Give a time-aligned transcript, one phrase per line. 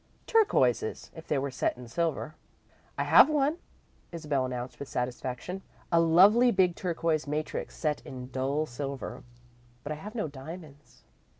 [0.25, 2.33] "Turquoises, if they were set in silver."
[2.97, 3.57] "I have one,"
[4.11, 5.61] Isabel announced with satisfaction.
[5.91, 9.21] "A lovely big turquoise matrix set in dull silver.
[9.83, 11.03] But I have no diamonds."